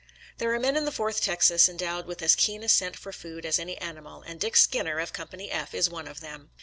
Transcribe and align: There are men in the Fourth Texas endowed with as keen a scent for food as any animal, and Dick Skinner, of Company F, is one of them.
There 0.39 0.51
are 0.51 0.59
men 0.59 0.75
in 0.75 0.85
the 0.85 0.91
Fourth 0.91 1.21
Texas 1.21 1.69
endowed 1.69 2.07
with 2.07 2.23
as 2.23 2.33
keen 2.33 2.63
a 2.63 2.69
scent 2.69 2.97
for 2.97 3.11
food 3.13 3.45
as 3.45 3.59
any 3.59 3.77
animal, 3.77 4.23
and 4.23 4.39
Dick 4.39 4.55
Skinner, 4.55 4.97
of 4.97 5.13
Company 5.13 5.51
F, 5.51 5.75
is 5.75 5.91
one 5.91 6.07
of 6.07 6.21
them. 6.21 6.49